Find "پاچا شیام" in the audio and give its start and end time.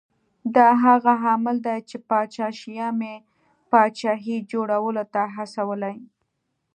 2.09-2.97